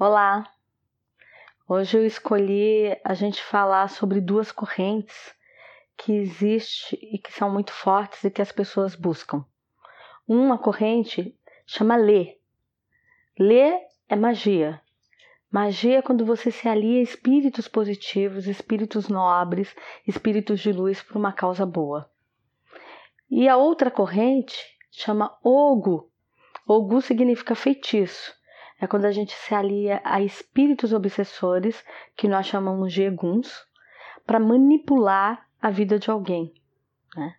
[0.00, 0.48] Olá!
[1.68, 5.34] Hoje eu escolhi a gente falar sobre duas correntes
[5.96, 9.44] que existem e que são muito fortes e que as pessoas buscam.
[10.24, 12.38] Uma corrente chama Lê.
[13.36, 13.72] Lê
[14.08, 14.80] é magia.
[15.50, 19.74] Magia é quando você se alia a espíritos positivos, espíritos nobres,
[20.06, 22.08] espíritos de luz por uma causa boa.
[23.28, 24.56] E a outra corrente
[24.92, 26.08] chama Ogu.
[26.68, 28.37] Ogu significa feitiço
[28.80, 31.84] é quando a gente se alia a espíritos obsessores,
[32.16, 33.66] que nós chamamos de eguns,
[34.26, 36.52] para manipular a vida de alguém.
[37.16, 37.34] Né?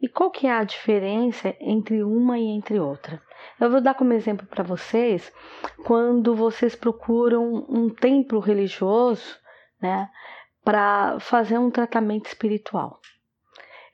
[0.00, 3.20] E qual que é a diferença entre uma e entre outra?
[3.60, 5.32] Eu vou dar como exemplo para vocês
[5.84, 9.36] quando vocês procuram um templo religioso,
[9.80, 10.08] né,
[10.64, 13.00] para fazer um tratamento espiritual.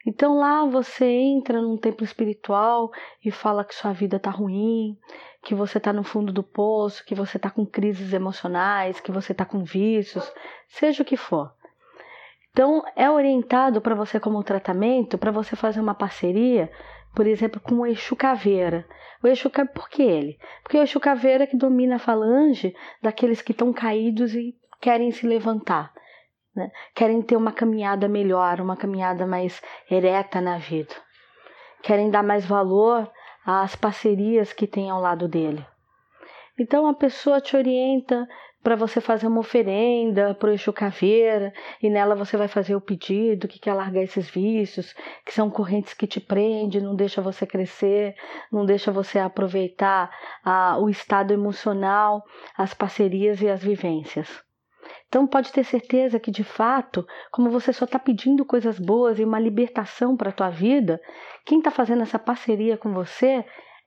[0.06, 2.90] Então lá você entra num templo espiritual
[3.24, 4.98] e fala que sua vida tá ruim,
[5.42, 9.32] que você tá no fundo do poço, que você tá com crises emocionais, que você
[9.32, 10.30] tá com vícios,
[10.68, 11.52] seja o que for.
[12.50, 16.70] Então é orientado para você como tratamento, para você fazer uma parceria,
[17.14, 18.86] por exemplo, com o Exu Caveira.
[19.22, 20.38] O Exu Caveira, por que ele?
[20.62, 25.10] Porque o Exu Caveira é que domina a falange daqueles que estão caídos e querem
[25.10, 25.93] se levantar
[26.54, 26.70] né?
[26.94, 29.60] querem ter uma caminhada melhor, uma caminhada mais
[29.90, 30.94] ereta na vida,
[31.82, 33.10] querem dar mais valor
[33.44, 35.64] às parcerias que tem ao lado dele.
[36.58, 38.28] Então a pessoa te orienta
[38.64, 41.52] para você fazer uma oferenda para o Exu Caveira
[41.82, 44.94] e nela você vai fazer o pedido que quer largar esses vícios,
[45.26, 48.14] que são correntes que te prendem, não deixa você crescer,
[48.50, 50.10] não deixa você aproveitar
[50.42, 52.24] ah, o estado emocional,
[52.56, 54.42] as parcerias e as vivências.
[55.14, 59.24] Então pode ter certeza que de fato, como você só está pedindo coisas boas e
[59.24, 61.00] uma libertação para a tua vida,
[61.46, 63.44] quem está fazendo essa parceria com você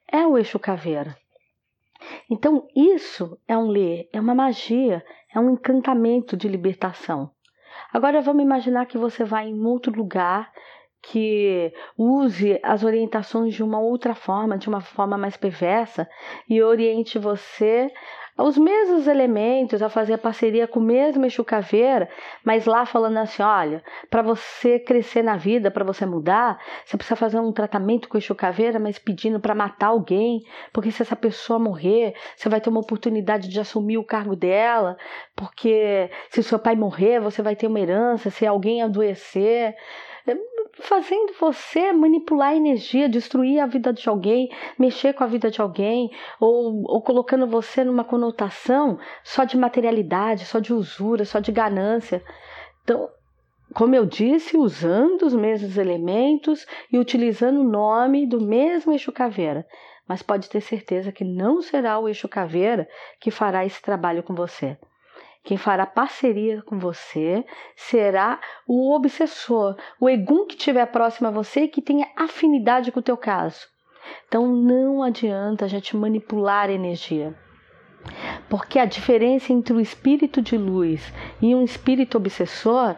[0.10, 1.18] é o eixo caveira.
[2.32, 7.30] Então isso é um ler, é uma magia, é um encantamento de libertação.
[7.92, 10.50] Agora vamos imaginar que você vai em outro lugar
[11.02, 16.08] que use as orientações de uma outra forma, de uma forma mais perversa,
[16.50, 17.92] e oriente você
[18.38, 22.08] os mesmos elementos, a fazer a parceria com o mesmo Exu Caveira,
[22.44, 27.16] mas lá falando assim: olha, para você crescer na vida, para você mudar, você precisa
[27.16, 31.16] fazer um tratamento com o Exu Caveira, mas pedindo para matar alguém, porque se essa
[31.16, 34.98] pessoa morrer, você vai ter uma oportunidade de assumir o cargo dela,
[35.36, 39.76] porque se seu pai morrer, você vai ter uma herança, se alguém adoecer
[40.82, 45.62] fazendo você manipular a energia, destruir a vida de alguém, mexer com a vida de
[45.62, 51.52] alguém, ou, ou colocando você numa conotação só de materialidade, só de usura, só de
[51.52, 52.24] ganância.
[52.84, 53.10] Então,
[53.74, 59.66] como eu disse, usando os mesmos elementos e utilizando o nome do mesmo eixo caveira.
[60.08, 62.88] Mas pode ter certeza que não será o eixo caveira
[63.20, 64.78] que fará esse trabalho com você.
[65.48, 68.38] Quem fará parceria com você será
[68.68, 73.02] o obsessor, o egum que estiver próximo a você e que tenha afinidade com o
[73.02, 73.66] teu caso.
[74.28, 77.34] Então não adianta a gente manipular a energia.
[78.50, 82.98] Porque a diferença entre o espírito de luz e um espírito obsessor,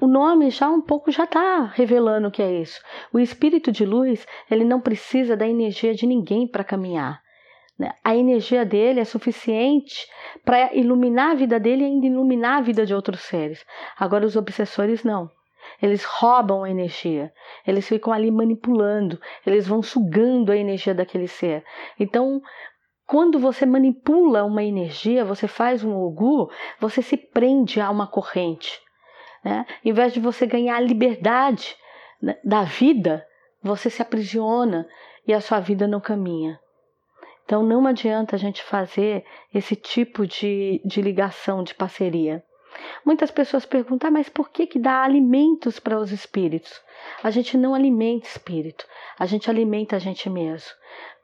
[0.00, 2.80] o nome já um pouco já está revelando o que é isso.
[3.12, 7.22] O espírito de luz, ele não precisa da energia de ninguém para caminhar.
[7.78, 7.92] Né?
[8.02, 10.06] A energia dele é suficiente
[10.44, 13.64] para iluminar a vida dele e ainda iluminar a vida de outros seres.
[13.96, 15.30] Agora, os obsessores não.
[15.80, 17.32] Eles roubam a energia,
[17.66, 21.62] eles ficam ali manipulando, eles vão sugando a energia daquele ser.
[22.00, 22.42] Então,
[23.06, 26.50] quando você manipula uma energia, você faz um ogu,
[26.80, 28.80] você se prende a uma corrente.
[29.44, 29.64] Né?
[29.84, 31.76] Em vez de você ganhar a liberdade
[32.20, 33.24] né, da vida,
[33.62, 34.86] você se aprisiona
[35.26, 36.58] e a sua vida não caminha.
[37.48, 42.44] Então não adianta a gente fazer esse tipo de, de ligação, de parceria.
[43.02, 46.78] Muitas pessoas perguntam, ah, mas por que, que dá alimentos para os espíritos?
[47.22, 48.84] A gente não alimenta espírito,
[49.18, 50.68] a gente alimenta a gente mesmo.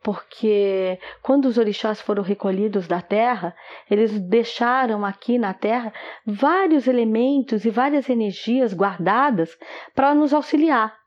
[0.03, 3.55] Porque quando os orixás foram recolhidos da terra,
[3.91, 5.93] eles deixaram aqui na terra
[6.25, 9.59] vários elementos e várias energias guardadas
[9.95, 11.04] para nos auxiliar.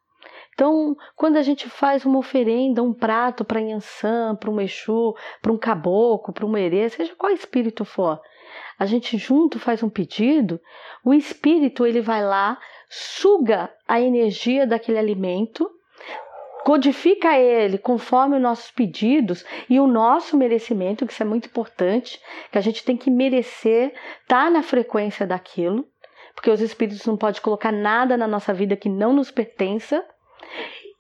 [0.58, 5.52] Então, quando a gente faz uma oferenda, um prato para Yansan, para um Exu, para
[5.52, 8.20] um caboclo, para um herê, seja qual espírito for,
[8.80, 10.60] a gente junto faz um pedido,
[11.06, 12.58] o espírito ele vai lá,
[12.90, 15.70] suga a energia daquele alimento,
[16.66, 22.20] codifica ele conforme os nossos pedidos e o nosso merecimento, que isso é muito importante,
[22.52, 23.94] que a gente tem que merecer
[24.24, 25.88] estar tá na frequência daquilo,
[26.34, 30.04] porque os espíritos não podem colocar nada na nossa vida que não nos pertença.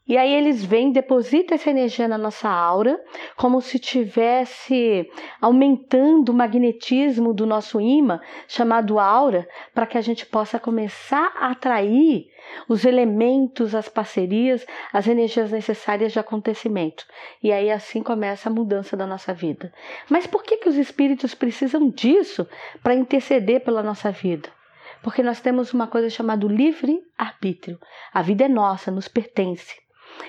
[0.08, 2.98] E aí eles vêm, depositam essa energia na nossa aura,
[3.36, 5.06] como se tivesse
[5.42, 11.52] aumentando o magnetismo do nosso imã, chamado aura, para que a gente possa começar a
[11.52, 12.32] atrair
[12.70, 17.06] os elementos, as parcerias, as energias necessárias de acontecimento.
[17.44, 19.74] E aí assim começa a mudança da nossa vida.
[20.10, 22.48] Mas por que, que os espíritos precisam disso
[22.82, 24.57] para interceder pela nossa vida?
[25.02, 27.80] Porque nós temos uma coisa chamada livre arbítrio.
[28.14, 29.76] A vida é nossa, nos pertence.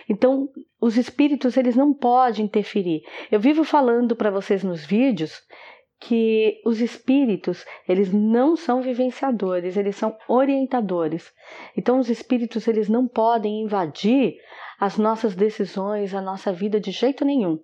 [0.08, 0.48] Então,
[0.80, 3.02] os espíritos eles não podem interferir.
[3.30, 5.42] Eu vivo falando para vocês nos vídeos
[6.00, 11.32] que os espíritos, eles não são vivenciadores, eles são orientadores.
[11.76, 14.36] Então os espíritos eles não podem invadir
[14.78, 17.58] as nossas decisões, a nossa vida de jeito nenhum.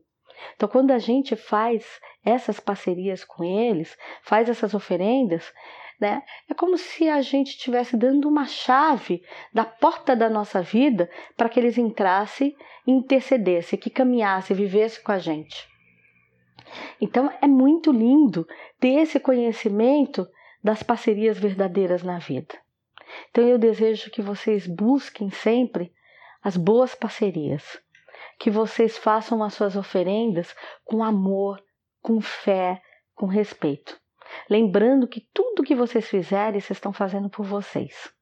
[0.57, 5.53] Então quando a gente faz essas parcerias com eles, faz essas oferendas,
[6.01, 6.23] né?
[6.49, 9.23] É como se a gente estivesse dando uma chave
[9.53, 15.13] da porta da nossa vida para que eles entrassem e intercedessem, que caminhassem, vivessem com
[15.13, 15.69] a gente.
[17.01, 18.47] Então é muito lindo
[18.81, 20.27] ter esse conhecimento
[20.63, 22.55] das parcerias verdadeiras na vida.
[23.31, 25.93] Então eu desejo que vocês busquem sempre
[26.43, 27.81] as boas parcerias,
[28.39, 30.55] que vocês façam as suas oferendas
[30.85, 31.63] com amor,
[32.03, 32.81] com fé,
[33.15, 33.99] com respeito.
[34.49, 38.13] Lembrando que tudo que vocês fizerem, vocês estão fazendo por vocês.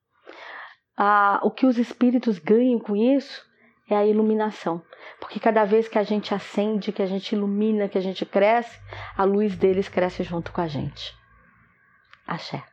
[0.96, 3.44] Ah, o que os espíritos ganham com isso
[3.88, 4.82] é a iluminação.
[5.20, 8.80] Porque cada vez que a gente acende, que a gente ilumina, que a gente cresce,
[9.16, 11.14] a luz deles cresce junto com a gente.
[12.26, 12.71] Axé.